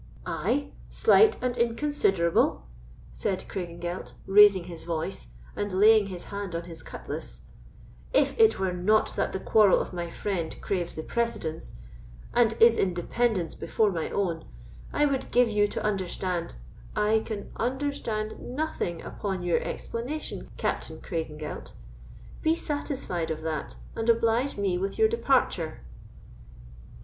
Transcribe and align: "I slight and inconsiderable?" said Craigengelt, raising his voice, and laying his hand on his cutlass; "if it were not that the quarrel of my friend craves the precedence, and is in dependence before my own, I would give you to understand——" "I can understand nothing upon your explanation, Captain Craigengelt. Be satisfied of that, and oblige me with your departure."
"I 0.25 0.71
slight 0.89 1.37
and 1.43 1.55
inconsiderable?" 1.55 2.63
said 3.11 3.45
Craigengelt, 3.47 4.13
raising 4.25 4.63
his 4.63 4.83
voice, 4.83 5.27
and 5.55 5.71
laying 5.71 6.07
his 6.07 6.23
hand 6.23 6.55
on 6.55 6.63
his 6.63 6.81
cutlass; 6.81 7.43
"if 8.11 8.35
it 8.39 8.57
were 8.57 8.73
not 8.73 9.15
that 9.15 9.31
the 9.31 9.39
quarrel 9.39 9.79
of 9.79 9.93
my 9.93 10.09
friend 10.09 10.59
craves 10.59 10.95
the 10.95 11.03
precedence, 11.03 11.75
and 12.33 12.53
is 12.59 12.77
in 12.77 12.95
dependence 12.95 13.53
before 13.53 13.91
my 13.91 14.09
own, 14.09 14.45
I 14.91 15.05
would 15.05 15.31
give 15.31 15.49
you 15.49 15.67
to 15.67 15.83
understand——" 15.83 16.55
"I 16.95 17.21
can 17.23 17.51
understand 17.57 18.39
nothing 18.39 19.03
upon 19.03 19.43
your 19.43 19.59
explanation, 19.59 20.49
Captain 20.57 20.99
Craigengelt. 20.99 21.73
Be 22.41 22.55
satisfied 22.55 23.29
of 23.29 23.43
that, 23.43 23.75
and 23.95 24.09
oblige 24.09 24.57
me 24.57 24.79
with 24.79 24.97
your 24.97 25.09
departure." 25.09 25.81